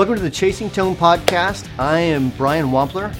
[0.00, 1.68] Welcome to the Chasing Tone podcast.
[1.78, 3.14] I am Brian Wampler.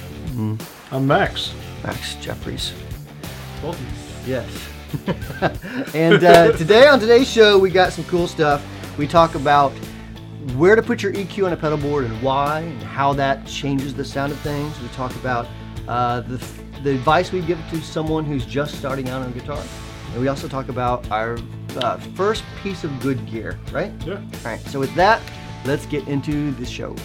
[0.89, 1.53] I'm Max.
[1.83, 2.73] Max Jeffries.
[3.61, 4.33] Both of you.
[4.33, 5.93] Yes.
[5.95, 8.65] and uh, today on today's show, we got some cool stuff.
[8.97, 9.71] We talk about
[10.55, 13.93] where to put your EQ on a pedal board and why, and how that changes
[13.93, 14.81] the sound of things.
[14.81, 15.47] We talk about
[15.87, 16.43] uh, the,
[16.81, 19.63] the advice we give to someone who's just starting out on guitar.
[20.13, 21.37] And we also talk about our
[21.75, 23.93] uh, first piece of good gear, right?
[24.03, 24.15] Yeah.
[24.15, 25.21] All right, so with that,
[25.65, 26.95] let's get into the show.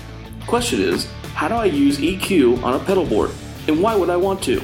[0.46, 3.30] Question is, how do I use EQ on a pedal board?
[3.68, 4.60] And why would I want to?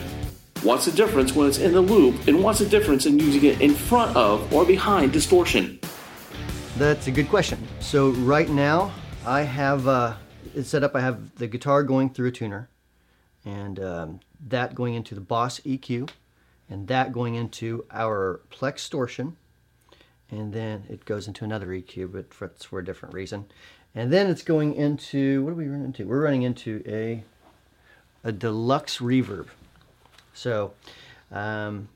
[0.63, 2.29] What's the difference when it's in the loop?
[2.29, 5.81] And what's the difference in using it in front of or behind distortion?
[6.77, 7.67] That's a good question.
[7.81, 8.93] So right now,
[9.27, 10.15] I have uh,
[10.55, 10.95] it set up.
[10.95, 12.69] I have the guitar going through a tuner,
[13.45, 16.11] and um, that going into the Boss EQ,
[16.71, 19.35] and that going into our Plextortion,
[20.31, 23.47] and then it goes into another EQ, but for, for a different reason.
[23.95, 26.07] And then it's going into what are we running into?
[26.07, 27.25] We're running into a
[28.25, 29.49] a deluxe reverb.
[30.33, 30.73] So,
[31.31, 31.89] um,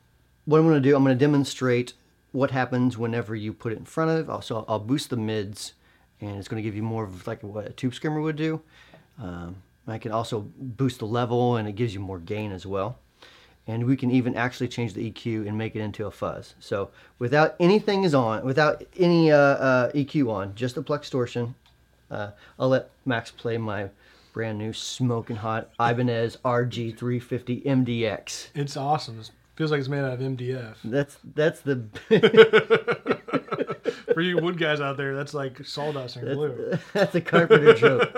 [0.45, 1.95] what I'm to do, I'm going to demonstrate
[2.33, 4.29] what happens whenever you put it in front of.
[4.29, 5.73] Also, I'll boost the mids,
[6.21, 8.61] and it's going to give you more of like what a tube screamer would do.
[9.21, 9.57] Um,
[9.89, 12.99] I can also boost the level, and it gives you more gain as well.
[13.69, 16.55] And we can even actually change the EQ and make it into a fuzz.
[16.61, 21.55] So without anything is on, without any uh, uh, EQ on, just Plextortion,
[22.11, 23.91] uh, I'll let Max play my
[24.33, 28.49] brand new smoking hot Ibanez RG350 MDX.
[28.55, 29.21] It's awesome.
[29.21, 30.77] It feels like it's made out of MDF.
[30.85, 31.85] That's that's the
[34.15, 36.79] For you wood guys out there, that's like sawdust and glue.
[36.93, 38.11] that's a carpenter joke.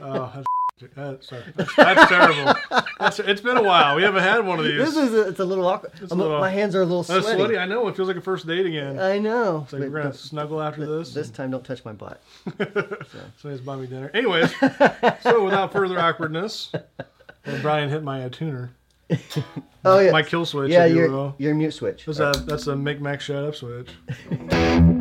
[0.00, 0.46] Oh, that's,
[0.94, 1.42] that's, sorry.
[1.56, 2.54] That's, that's terrible.
[2.98, 3.96] That's, it's been a while.
[3.96, 4.78] We haven't had one of these.
[4.78, 5.92] This is a, it's a little awkward.
[6.10, 7.22] a little- my hands are a little sweaty.
[7.36, 7.58] sweaty.
[7.58, 7.88] I know.
[7.88, 8.98] It feels like a first date again.
[8.98, 9.66] I know.
[9.70, 11.12] So like we're gonna snuggle after this.
[11.14, 12.22] this time, don't touch my butt.
[12.58, 13.20] So.
[13.40, 14.10] Somebody's buying me dinner.
[14.12, 14.52] Anyways,
[15.22, 16.72] so without further awkwardness,
[17.62, 18.72] Brian hit my uh, tuner,
[19.84, 20.70] Oh yeah, my kill switch.
[20.70, 22.04] yeah, if you your your mute switch.
[22.04, 23.88] That's a that's a make Max shut up switch.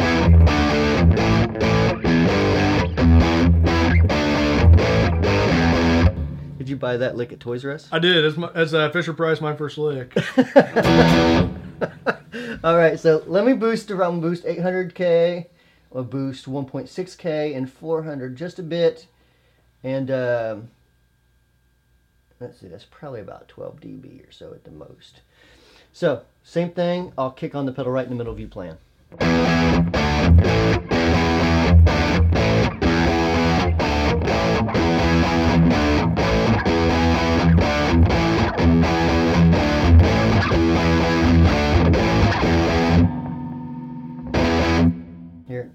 [6.67, 7.87] Did you buy that lick at Toys R Us?
[7.93, 8.25] I did.
[8.25, 10.13] As my, as uh, Fisher Price, my first lick.
[12.61, 15.45] All right, so let me boost around boost 800k,
[15.91, 19.07] or boost 1.6k and 400 just a bit,
[19.81, 20.67] and um,
[22.41, 25.21] let's see, that's probably about 12 dB or so at the most.
[25.93, 27.13] So same thing.
[27.17, 28.75] I'll kick on the pedal right in the middle of you playing.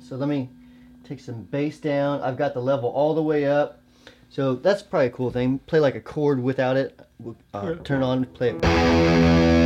[0.08, 0.50] So let me
[1.04, 2.20] take some bass down.
[2.22, 3.80] I've got the level all the way up.
[4.28, 5.58] So that's probably a cool thing.
[5.60, 6.98] Play like a chord without it.
[7.52, 9.62] Uh, turn on, play it.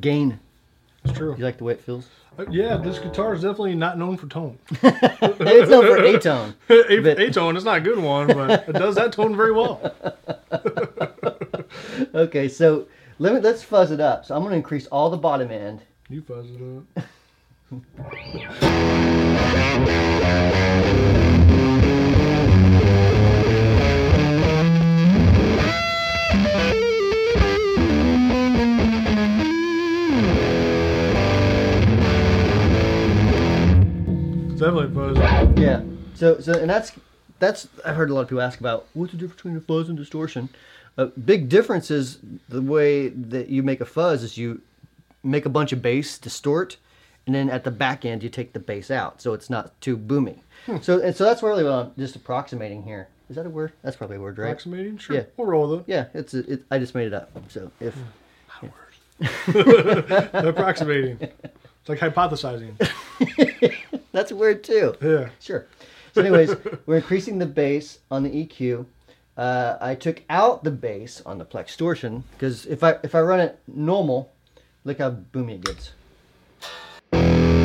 [0.00, 0.38] Gain.
[1.04, 1.34] It's true.
[1.36, 2.08] You like the way it feels?
[2.38, 4.58] Uh, yeah, this guitar is definitely not known for tone.
[4.82, 6.54] it's known for A tone.
[6.68, 9.80] But- A tone is not a good one, but it does that tone very well.
[12.14, 12.86] Okay, so
[13.18, 14.24] let me let's fuzz it up.
[14.24, 15.82] So I'm going to increase all the bottom end.
[16.08, 16.60] You fuzz it
[16.96, 17.04] up.
[34.62, 35.58] Definitely fuzz.
[35.58, 35.82] Yeah.
[36.14, 36.92] So so and that's
[37.38, 39.88] that's I've heard a lot of people ask about what's the difference between a fuzz
[39.88, 40.48] and distortion.
[40.96, 42.18] A big difference is
[42.48, 44.60] the way that you make a fuzz is you
[45.22, 46.76] make a bunch of bass distort,
[47.26, 49.96] and then at the back end you take the bass out, so it's not too
[49.96, 50.40] boomy.
[50.66, 50.78] Hmm.
[50.82, 53.08] So and so that's really what I'm just approximating here.
[53.30, 53.72] Is that a word?
[53.82, 54.48] That's probably a word, right?
[54.48, 54.98] Approximating?
[54.98, 55.16] Sure.
[55.16, 55.24] Yeah.
[55.36, 55.84] We'll roll with it.
[55.88, 57.30] Yeah, it's a, it, I just made it up.
[57.48, 57.94] So if
[58.48, 58.66] hmm.
[58.66, 61.18] word, Approximating.
[61.20, 62.78] It's like hypothesizing.
[64.12, 64.94] that's a word too.
[65.02, 65.30] Yeah.
[65.40, 65.66] Sure.
[66.14, 66.54] So, anyways,
[66.86, 68.86] we're increasing the bass on the EQ.
[69.36, 73.40] Uh, I took out the bass on the Plextortion because if I if I run
[73.40, 74.32] it normal,
[74.84, 77.61] look how boomy it gets.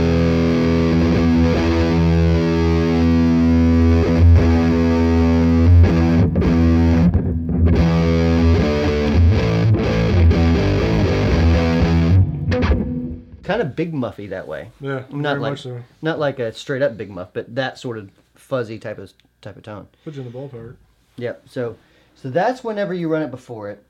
[13.47, 14.71] Kind of big muffy that way.
[14.81, 15.81] Yeah, Not like so.
[16.01, 19.55] not like a straight up big muff, but that sort of fuzzy type of type
[19.55, 19.87] of tone.
[20.03, 20.75] Put you in the ballpark.
[21.15, 21.43] Yep.
[21.49, 21.77] So
[22.15, 23.81] so that's whenever you run it before it.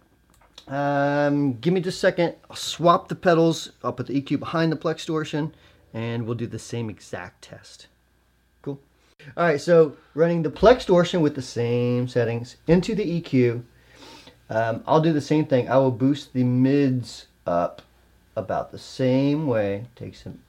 [0.72, 2.36] Um, give me just a second.
[2.52, 3.72] I'll swap the pedals.
[3.84, 5.54] I'll put the EQ behind the Plextortion,
[5.92, 7.88] and we'll do the same exact test.
[8.62, 8.80] Cool.
[9.36, 9.60] All right.
[9.60, 13.64] So running the Plextortion with the same settings into the EQ.
[14.52, 15.68] Um, I'll do the same thing.
[15.68, 17.82] I will boost the mids up
[18.38, 19.86] about the same way.
[19.96, 20.40] Take some.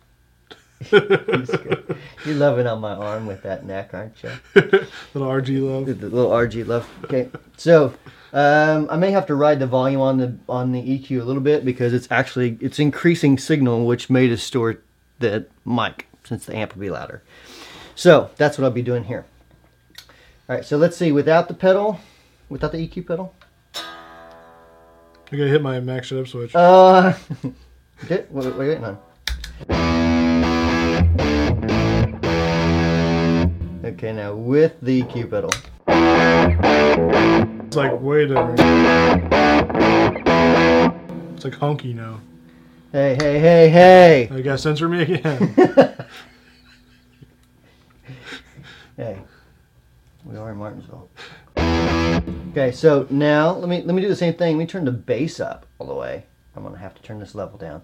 [0.93, 4.31] You're loving on my arm with that neck, aren't you?
[4.55, 5.87] Little RG love.
[5.87, 6.89] the the little RG love.
[7.05, 7.93] Okay, so
[8.33, 11.43] um, I may have to ride the volume on the on the EQ a little
[11.43, 14.85] bit because it's actually it's increasing signal, which may distort
[15.19, 17.23] the mic since the amp will be louder.
[17.97, 19.25] So that's what I'll be doing here.
[20.49, 21.11] All right, so let's see.
[21.11, 21.99] Without the pedal,
[22.49, 23.35] without the EQ pedal,
[23.75, 26.55] I gotta hit my max shut up switch.
[26.55, 27.15] uh,
[28.05, 28.99] okay, are you waiting on?
[33.85, 35.51] Okay, now with the EQ pedal.
[37.67, 38.61] It's like way different.
[41.35, 42.21] It's like honky now.
[42.93, 44.31] Hey, hey, hey, hey!
[44.35, 45.55] You got censor me again.
[48.99, 49.17] Hey,
[50.25, 51.09] we are in Martinsville.
[51.57, 54.57] Okay, so now let me let me do the same thing.
[54.57, 56.25] Let me turn the bass up all the way.
[56.59, 57.83] I'm gonna have to turn this level down.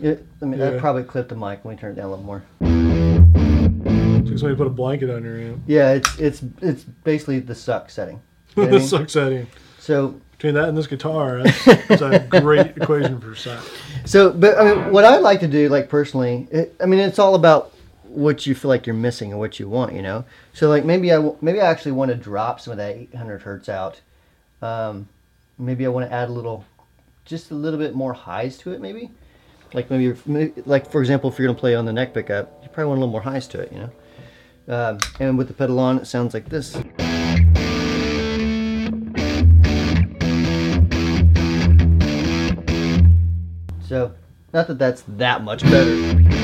[0.00, 0.80] It, I mean, that Yeah.
[0.80, 1.64] probably clipped the mic.
[1.64, 2.42] Let me turn it down a little more.
[2.60, 5.62] it's like somebody put a blanket on your amp.
[5.66, 8.20] Yeah, it's it's it's basically the suck setting.
[8.56, 8.88] You know what I the mean?
[8.88, 9.46] suck setting.
[9.78, 13.64] So Between that and this guitar, that's, that's a great equation for suck.
[14.04, 17.20] So, but I mean, what I like to do, like personally, it, I mean, it's
[17.20, 17.72] all about
[18.14, 20.24] what you feel like you're missing and what you want, you know.
[20.52, 23.68] So, like maybe I maybe I actually want to drop some of that 800 hertz
[23.68, 24.00] out.
[24.62, 25.08] Um,
[25.58, 26.64] maybe I want to add a little,
[27.24, 29.10] just a little bit more highs to it, maybe.
[29.72, 32.68] Like maybe, maybe like for example, if you're gonna play on the neck pickup, you
[32.68, 33.90] probably want a little more highs to it, you know.
[34.66, 36.72] Um, and with the pedal on, it sounds like this.
[43.86, 44.14] So,
[44.52, 46.43] not that that's that much better.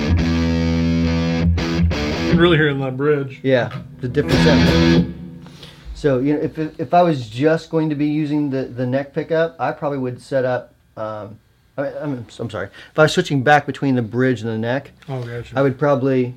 [2.41, 3.39] Can really hearing that bridge.
[3.43, 5.45] Yeah, the different sound.
[5.93, 9.13] So you know, if if I was just going to be using the the neck
[9.13, 10.73] pickup, I probably would set up.
[10.97, 11.39] Um,
[11.77, 12.69] I, I'm I'm sorry.
[12.93, 15.53] If I was switching back between the bridge and the neck, Oh, gotcha.
[15.55, 16.33] I would probably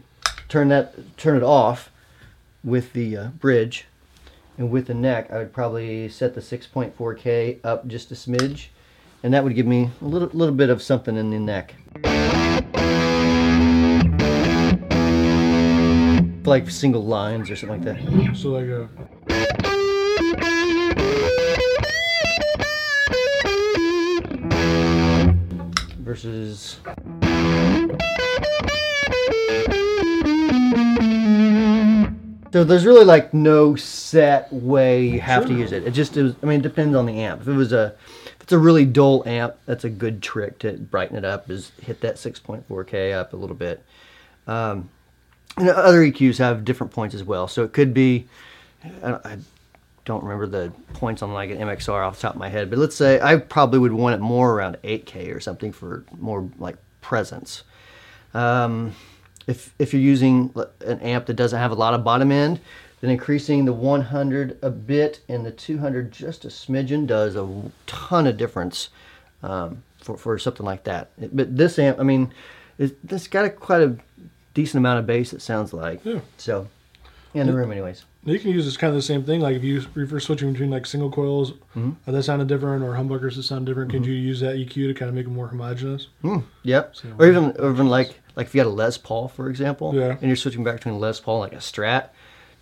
[0.50, 1.90] turn that turn it off
[2.66, 3.86] with the uh, bridge,
[4.58, 8.66] and with the neck, I would probably set the 6.4K up just a smidge,
[9.24, 11.76] and that would give me a little little bit of something in the neck.
[16.46, 18.36] Like single lines or something like that.
[18.36, 18.90] So like a
[26.04, 26.80] versus
[32.52, 35.86] so there's really like no set way you have to use it.
[35.86, 37.42] It just is i mean it depends on the amp.
[37.42, 37.96] If it was a
[38.26, 41.72] if it's a really dull amp that's a good trick to brighten it up is
[41.82, 43.84] hit that 6.4k up a little bit.
[44.46, 44.90] Um,
[45.58, 48.28] and other eqs have different points as well so it could be
[49.04, 49.38] I,
[50.06, 52.80] don't remember the points on like an MXR off the top of my head, but
[52.80, 56.76] let's say I probably would want it more around 8K or something for more like
[57.02, 57.64] presence.
[58.34, 58.94] Um,
[59.48, 60.54] if if you're using
[60.86, 62.60] an amp that doesn't have a lot of bottom end,
[63.02, 68.28] then increasing the 100 a bit and the 200 just a smidgen does a ton
[68.28, 68.90] of difference
[69.42, 71.12] um, for for something like that.
[71.18, 72.34] But this amp, I mean,
[72.78, 73.96] it, it's got a, quite a
[74.54, 75.34] decent amount of bass.
[75.34, 76.20] It sounds like Yeah.
[76.38, 76.68] so
[77.34, 78.06] in the room, anyways.
[78.26, 79.42] you can use this kind of the same thing.
[79.42, 81.92] Like if you you're switching between like single coils Mm-hmm.
[82.08, 84.94] uh, that sounded different or humbuckers that sound different, could you use that EQ to
[84.94, 86.08] kind of make it more homogeneous?
[86.64, 86.96] Yep.
[86.96, 89.94] So- or even or even like like if you got a Les Paul, for example,
[89.96, 90.12] Yeah.
[90.20, 92.10] and you're switching back between a Les Paul and like a Strat,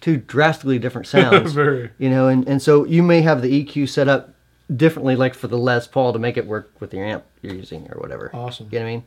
[0.01, 1.51] two drastically different sounds.
[1.53, 1.91] Very.
[1.97, 4.33] You know, and, and so you may have the EQ set up
[4.73, 7.89] differently, like for the Les Paul to make it work with your amp you're using
[7.91, 8.31] or whatever.
[8.33, 8.67] Awesome.
[8.71, 9.03] You know what I mean?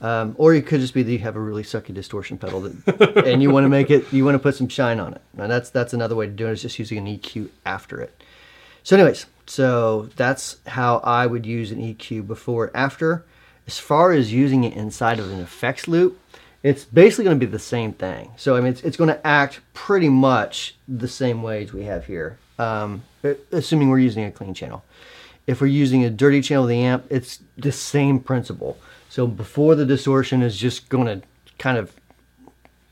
[0.00, 3.22] Um, or it could just be that you have a really sucky distortion pedal that,
[3.26, 5.22] and you want to make it, you want to put some shine on it.
[5.38, 8.22] And that's that's another way to do it is just using an EQ after it.
[8.82, 13.24] So, anyways, so that's how I would use an EQ before after.
[13.66, 16.20] As far as using it inside of an effects loop,
[16.62, 18.32] it's basically going to be the same thing.
[18.36, 21.84] So, I mean, it's, it's going to act pretty much the same way as we
[21.84, 23.02] have here, um,
[23.50, 24.84] assuming we're using a clean channel.
[25.46, 28.78] If we're using a dirty channel of the amp, it's the same principle.
[29.16, 31.26] So, before the distortion is just going to
[31.58, 31.90] kind of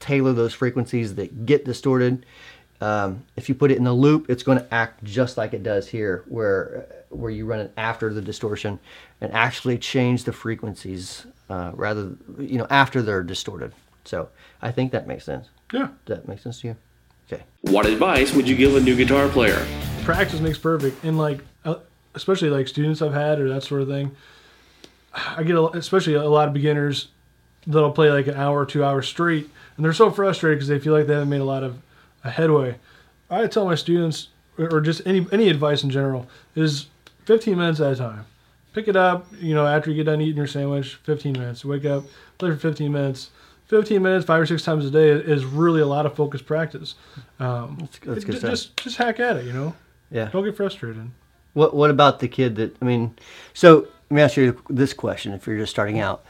[0.01, 2.25] tailor those frequencies that get distorted.
[2.81, 5.63] Um, if you put it in the loop, it's going to act just like it
[5.63, 8.79] does here, where where you run it after the distortion
[9.21, 13.75] and actually change the frequencies uh, rather, you know, after they're distorted.
[14.07, 14.31] So
[14.63, 15.51] I think that makes sense.
[15.75, 15.89] Yeah.
[16.07, 16.77] Does that make sense to you?
[17.31, 17.43] Okay.
[17.61, 19.63] What advice would you give a new guitar player?
[20.05, 21.77] practice makes perfect and like uh,
[22.15, 24.15] especially like students i've had or that sort of thing
[25.15, 27.09] i get a, especially a lot of beginners
[27.67, 30.79] that'll play like an hour or two hours straight and they're so frustrated because they
[30.79, 31.79] feel like they haven't made a lot of
[32.25, 32.77] a headway
[33.31, 34.29] i tell my students
[34.59, 36.87] or just any any advice in general is
[37.25, 38.25] 15 minutes at a time
[38.73, 41.85] pick it up you know after you get done eating your sandwich 15 minutes wake
[41.85, 42.05] up
[42.39, 43.31] play for 15 minutes
[43.69, 46.95] 15 minutes five or six times a day is really a lot of focused practice
[47.41, 48.51] um, That's, that's good stuff.
[48.51, 49.75] just just hack at it you know
[50.11, 50.29] Yeah.
[50.31, 51.11] don't get frustrated.
[51.55, 53.15] What What about the kid that I mean?
[53.55, 56.25] So me ask you this question: If you're just starting out,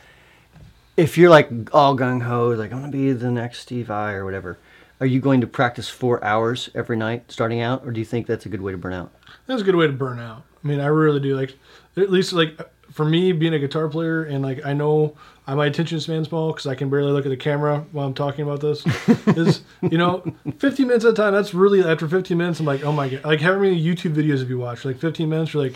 [0.96, 4.24] if you're like all gung ho, like I'm gonna be the next Steve Vai or
[4.24, 4.58] whatever,
[5.00, 8.26] are you going to practice four hours every night starting out, or do you think
[8.26, 9.12] that's a good way to burn out?
[9.46, 10.42] That's a good way to burn out.
[10.64, 11.36] I mean, I really do.
[11.36, 11.58] Like,
[11.96, 12.58] at least like
[12.92, 16.52] for me, being a guitar player, and like I know I my attention span's small
[16.52, 18.86] because I can barely look at the camera while I'm talking about this.
[19.26, 20.22] is you know,
[20.58, 21.34] 15 minutes at a time.
[21.34, 22.60] That's really after 15 minutes.
[22.60, 23.24] I'm like, oh my god.
[23.24, 24.84] Like, how many YouTube videos have you watched?
[24.84, 25.54] Like 15 minutes.
[25.54, 25.74] You're like.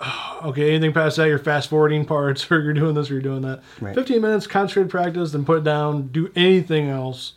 [0.00, 3.22] "Oh, Okay, anything past that, you're fast forwarding parts, or you're doing this, or you're
[3.22, 3.62] doing that.
[3.80, 3.94] Right.
[3.94, 7.32] 15 minutes, concentrated practice, then put it down, do anything else,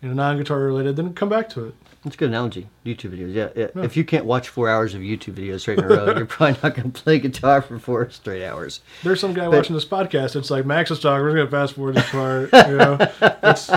[0.00, 1.74] you know, non-guitar related, then come back to it.
[2.04, 2.68] That's a good analogy.
[2.84, 3.82] YouTube videos, yeah, yeah.
[3.82, 6.56] If you can't watch four hours of YouTube videos straight in a row, you're probably
[6.62, 8.80] not going to play guitar for four straight hours.
[9.02, 10.36] There's some guy But- watching this podcast.
[10.36, 11.22] It's like Max is talking.
[11.24, 12.52] We're gonna fast forward this part.
[12.52, 12.98] You know,
[13.42, 13.70] it's,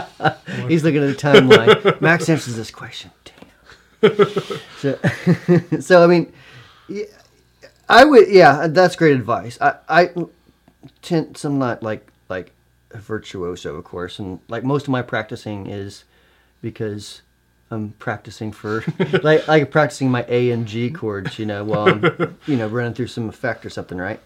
[0.68, 2.02] He's looking at the timeline.
[2.02, 3.12] Max answers this question.
[4.02, 4.16] Damn.
[4.80, 5.00] So,
[5.80, 6.34] so I mean,
[6.90, 7.06] yeah,
[7.90, 8.30] I would.
[8.30, 9.58] Yeah, that's great advice.
[9.62, 10.10] I, I
[11.02, 11.40] tend.
[11.44, 12.52] I'm not like like
[12.94, 16.04] virtuoso, of course, and like most of my practicing is
[16.62, 17.22] because
[17.72, 18.84] I'm practicing for
[19.24, 21.40] like like practicing my A and G chords.
[21.40, 24.20] You know, while I'm you know running through some effect or something, right?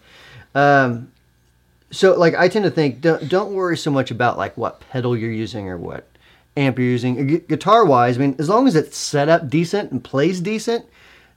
[0.54, 1.12] Um,
[1.90, 5.16] so like I tend to think don't don't worry so much about like what pedal
[5.16, 6.06] you're using or what
[6.56, 7.38] amp you're using.
[7.48, 10.86] Guitar wise, I mean, as long as it's set up decent and plays decent,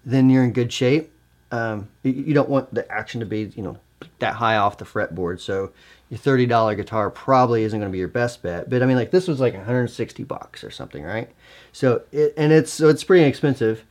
[0.05, 1.12] then you're in good shape.
[1.51, 3.77] Um, you, you don't want the action to be you know
[4.19, 5.39] that high off the fretboard.
[5.39, 5.71] So
[6.09, 8.69] your thirty dollar guitar probably isn't going to be your best bet.
[8.69, 11.29] But I mean, like this was like 160 bucks or something, right?
[11.71, 13.83] So it, and it's so it's pretty expensive.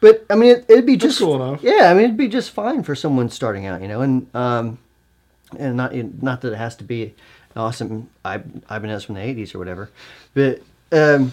[0.00, 1.62] But I mean, it, it'd be just cool enough.
[1.62, 4.78] Yeah, I mean, it'd be just fine for someone starting out, you know, and um,
[5.58, 7.14] and not not that it has to be
[7.56, 9.90] awesome I- Ibanez from the '80s or whatever,
[10.34, 10.60] but
[10.92, 11.32] um,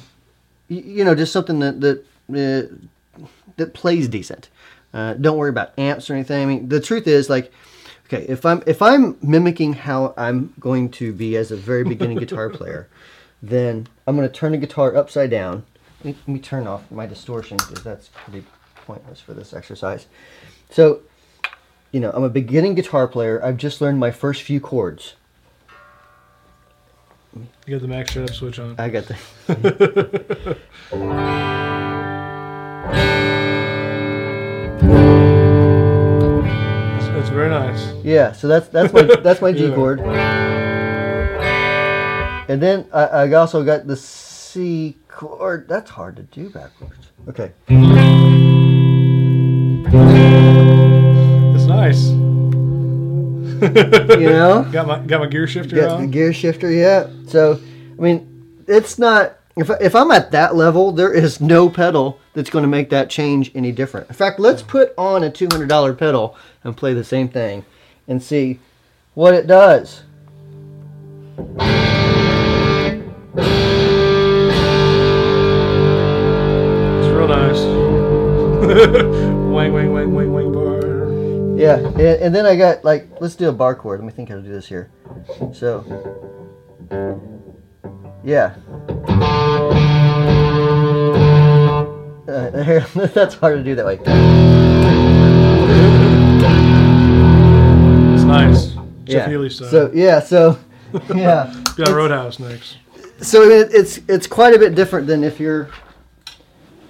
[0.70, 3.24] y- you know, just something that that uh,
[3.58, 4.50] that plays decent.
[4.96, 6.42] Uh, don't worry about amps or anything.
[6.42, 7.52] I mean, the truth is, like,
[8.06, 12.18] okay, if I'm if I'm mimicking how I'm going to be as a very beginning
[12.18, 12.88] guitar player,
[13.44, 15.66] then I'm going to turn the guitar upside down.
[16.00, 18.46] Let me, let me turn off my distortion because that's pretty
[18.86, 20.08] pointless for this exercise.
[20.70, 21.02] So
[21.92, 23.44] you know, I'm a beginning guitar player.
[23.44, 25.16] I've just learned my first few chords.
[27.34, 28.76] you got the Max shut up switch on.
[28.78, 30.58] I got the.
[38.04, 39.76] Yeah, so that's that's my that's my G Yeah.
[39.76, 40.00] chord.
[42.48, 45.68] And then I, I also got the C chord.
[45.68, 47.12] That's hard to do backwards.
[47.28, 47.52] Okay.
[51.56, 52.10] It's nice.
[54.20, 54.64] You know?
[54.72, 57.08] Got my got my gear shifter Got the gear shifter, yeah.
[57.28, 57.60] So,
[57.98, 59.40] I mean, it's not.
[59.58, 63.10] If, if I'm at that level, there is no pedal that's going to make that
[63.10, 64.10] change any different.
[64.10, 66.36] In fact, let's put on a $200 pedal
[66.66, 67.64] and play the same thing
[68.06, 68.60] and see
[69.14, 70.04] what it does.
[71.38, 71.48] It's
[77.08, 77.62] real nice.
[79.56, 81.58] wang wang wang wang wang bar.
[81.58, 84.02] Yeah, and, and then I got like, let's do a bar chord.
[84.02, 84.92] Let me think how to do this here.
[85.54, 85.86] So,
[88.22, 88.56] yeah.
[92.28, 92.50] Uh,
[93.14, 94.00] that's hard to do that way.
[98.14, 98.68] It's nice.
[99.04, 99.30] Jeff Yeah.
[99.30, 99.70] Healy style.
[99.70, 100.58] So yeah, so
[101.16, 101.54] yeah.
[101.76, 102.78] got Roadhouse next.
[103.22, 105.70] so it, it's it's quite a bit different than if you're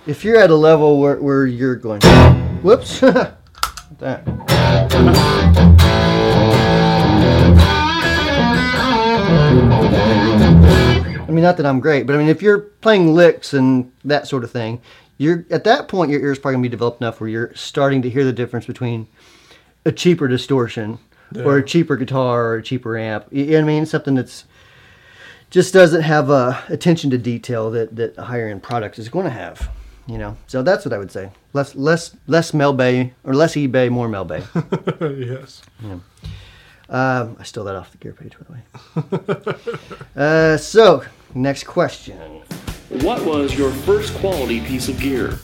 [0.08, 2.02] if you're at a level where, where you're going
[2.62, 3.00] whoops
[4.00, 4.24] that
[10.38, 14.28] I mean not that I'm great but I mean if you're playing licks and that
[14.28, 14.82] sort of thing
[15.18, 18.10] you're at that point your ears probably gonna be developed enough where you're starting to
[18.10, 19.08] hear the difference between
[19.86, 21.00] a cheaper distortion
[21.44, 24.46] or a cheaper guitar or a cheaper amp you know what I mean something that's
[25.50, 29.26] just doesn't have uh, attention to detail that, that a higher end product is going
[29.26, 29.70] to have.
[30.08, 31.32] you know, so that's what I would say.
[31.54, 34.44] Less less less Mel Bay or less eBay, more Mel Bay.
[35.00, 35.62] yes.
[36.90, 40.02] um, I stole that off the gear page, by the way.
[40.16, 41.04] uh, so
[41.34, 42.44] next question.
[43.04, 45.38] What was your first quality piece of gear?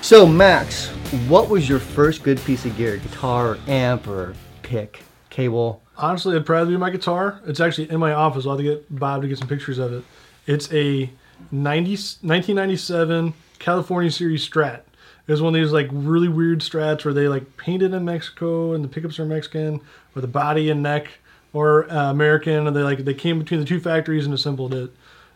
[0.00, 0.88] So Max,
[1.28, 2.96] what was your first good piece of gear?
[2.96, 5.82] Guitar, amp, or pick, cable?
[5.96, 7.40] Honestly, it'd probably be my guitar.
[7.46, 8.46] It's actually in my office.
[8.46, 10.04] I'll have to get Bob to get some pictures of it.
[10.46, 11.10] It's a
[11.52, 14.80] 90, 1997 California Series Strat.
[15.26, 18.72] It was one of these like really weird strats where they like painted in Mexico
[18.72, 19.80] and the pickups are Mexican,
[20.16, 21.08] or the body and neck
[21.52, 24.90] or uh, American, and they like they came between the two factories and assembled it,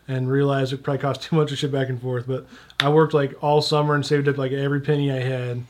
[0.09, 2.27] and realized it probably cost too much to ship back and forth.
[2.27, 2.47] But
[2.79, 5.63] I worked like all summer and saved up like every penny I had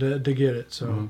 [0.00, 0.72] to, to get it.
[0.72, 0.86] So.
[0.86, 1.06] Mm-hmm.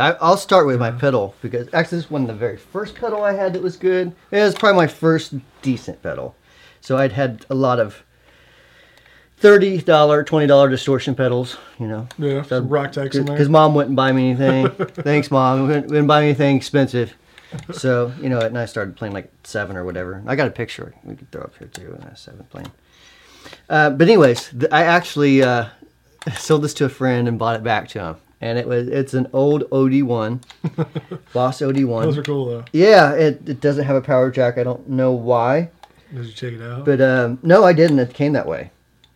[0.00, 2.94] I, I'll start with my pedal because actually this is one of the very first
[2.94, 4.12] pedal I had that was good.
[4.30, 6.36] It was probably my first decent pedal.
[6.82, 8.04] So I'd had a lot of
[9.38, 12.06] thirty dollar, twenty dollar distortion pedals, you know.
[12.18, 13.34] Yeah, So- Rocktek in there.
[13.34, 14.68] Because mom wouldn't buy me anything.
[15.02, 15.66] Thanks, mom.
[15.66, 17.14] Wouldn't, wouldn't buy me anything expensive.
[17.72, 20.22] So you know, and I started playing like seven or whatever.
[20.26, 21.92] I got a picture we could throw up here too.
[21.98, 22.70] When I seven playing.
[23.70, 25.66] Uh, but anyways, th- I actually uh,
[26.36, 29.14] sold this to a friend and bought it back to him, and it was it's
[29.14, 30.40] an old OD one,
[31.32, 32.04] Boss OD one.
[32.04, 32.64] Those are cool though.
[32.72, 34.58] Yeah, it, it doesn't have a power jack.
[34.58, 35.70] I don't know why,
[36.14, 36.84] Did you check it out?
[36.84, 37.98] but um, no, I didn't.
[37.98, 38.70] It came that way.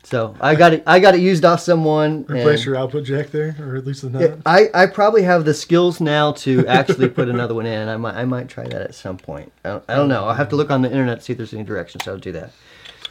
[0.04, 0.82] So I got it.
[0.86, 2.22] I got it used off someone.
[2.28, 4.38] Replace and- your output jack there, or at least the nut.
[4.44, 7.88] I, I probably have the skills now to actually put another one in.
[7.88, 9.52] I might I might try that at some point.
[9.64, 10.24] I don't, I don't know.
[10.24, 12.18] I'll have to look on the internet to see if there's any directions how to
[12.20, 12.50] do that.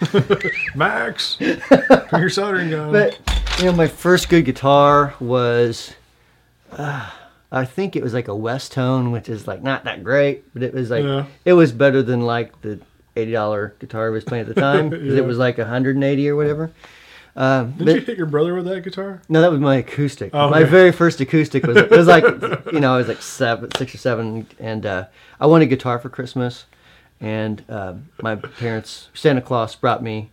[0.75, 1.59] Max, bring
[2.13, 2.91] your soldering gun.
[2.91, 3.19] But
[3.59, 5.93] you know, my first good guitar was,
[6.71, 7.09] uh,
[7.51, 10.73] I think it was like a Westone, which is like not that great, but it
[10.73, 11.25] was like Yeah.
[11.45, 12.79] it was better than like the
[13.15, 15.17] eighty dollar guitar I was playing at the time Yeah.
[15.17, 16.71] it was like hundred and eighty or whatever.
[17.35, 19.21] Um, Didn't but- you hit your brother with that guitar?
[19.29, 20.31] No, that was my acoustic.
[20.33, 20.69] Oh, My okay.
[20.69, 22.23] very first acoustic was it was like
[22.73, 25.05] you know I was like seven, six or seven, and uh,
[25.39, 26.65] I wanted a guitar for Christmas,
[27.21, 30.29] and uh, my parents Santa Claus brought me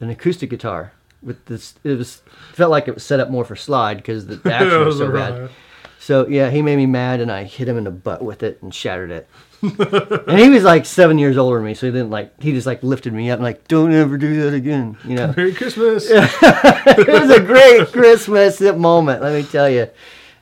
[0.00, 1.74] an acoustic guitar with this.
[1.82, 4.84] It was felt like it was set up more for slide because the the action
[4.84, 5.50] was so bad.
[6.00, 8.62] So yeah, he made me mad, and I hit him in the butt with it
[8.62, 9.28] and shattered it.
[9.62, 12.40] and he was like seven years older than me, so he didn't like.
[12.40, 15.34] He just like lifted me up and like, "Don't ever do that again," you know
[15.36, 16.06] Merry Christmas.
[16.10, 19.88] it was a great Christmas moment, let me tell you.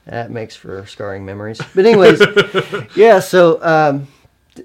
[0.05, 1.61] That makes for scarring memories.
[1.75, 2.21] But anyways,
[2.97, 3.19] yeah.
[3.21, 4.07] So um,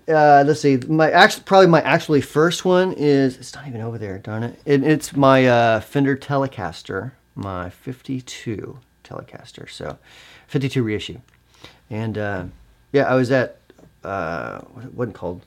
[0.07, 0.77] uh, let's see.
[0.77, 4.19] My actually probably my actually first one is it's not even over there.
[4.19, 4.59] Darn it!
[4.65, 8.79] it it's my uh, Fender Telecaster, my '52
[9.11, 9.69] Telecaster.
[9.69, 9.97] So
[10.47, 11.19] '52 reissue,
[11.89, 12.43] and uh,
[12.91, 13.57] yeah, I was at
[14.03, 15.41] uh, what it wasn't called.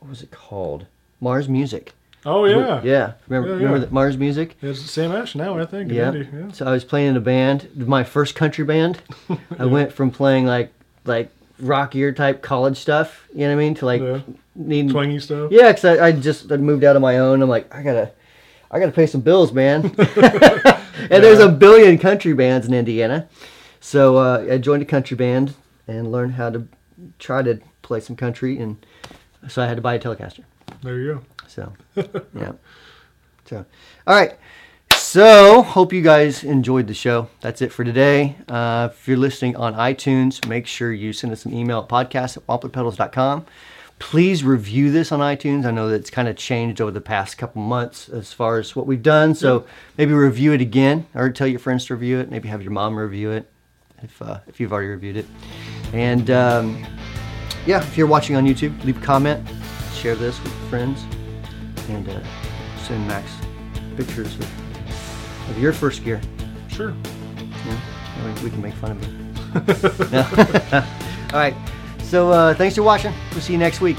[0.00, 0.86] What was it called?
[1.20, 1.92] Mars Music.
[2.26, 2.82] Oh yeah.
[2.82, 3.12] Yeah.
[3.28, 3.84] Remember, Yeah, remember yeah.
[3.86, 4.56] the Mars Music?
[4.62, 5.90] It's the Sam Ash now, I think.
[5.90, 6.12] Yeah.
[6.12, 6.52] Yeah.
[6.52, 9.00] So I was playing in a band, my first country band.
[9.58, 10.72] I went from playing like
[11.04, 14.20] like rockier type college stuff, you know what I mean, to like Yeah.
[14.54, 15.50] needing Twangy stuff.
[15.52, 17.40] Yeah, because I, I just I'd moved out on my own.
[17.42, 18.10] I'm like, I gotta
[18.70, 19.94] I gotta pay some bills, man.
[21.10, 23.28] and there's a billion country bands in Indiana.
[23.80, 25.54] So uh, I joined a country band
[25.88, 26.68] and learned how to
[27.18, 28.84] try to play some country, and
[29.48, 30.44] so I had to buy a Telecaster.
[30.82, 31.20] There you go.
[31.48, 31.72] So,
[32.34, 32.52] yeah.
[33.46, 33.64] So,
[34.06, 34.38] all right.
[34.92, 37.28] So, hope you guys enjoyed the show.
[37.40, 38.36] That's it for today.
[38.48, 42.36] Uh, if you're listening on iTunes, make sure you send us an email at podcast
[42.36, 43.46] at wamplerpedals.com.
[44.00, 45.64] Please review this on iTunes.
[45.66, 48.74] I know that it's kind of changed over the past couple months as far as
[48.74, 49.34] what we've done.
[49.34, 52.30] So, maybe review it again or tell your friends to review it.
[52.30, 53.48] Maybe have your mom review it
[54.02, 55.26] if, uh, if you've already reviewed it.
[55.92, 56.84] And, um,
[57.66, 59.46] yeah, if you're watching on YouTube, leave a comment,
[59.94, 61.04] share this with friends,
[61.90, 62.20] and uh,
[62.78, 63.30] send Max
[63.96, 66.20] pictures of, of your first gear.
[66.68, 66.94] Sure.
[67.66, 67.80] Yeah,
[68.16, 69.20] that way we can make fun of you.
[71.34, 71.54] All right.
[72.10, 73.14] So uh, thanks for watching.
[73.30, 73.98] We'll see you next week.